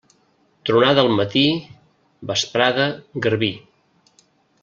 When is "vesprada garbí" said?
2.31-3.51